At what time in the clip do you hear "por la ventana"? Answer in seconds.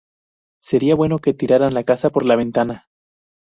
2.09-2.87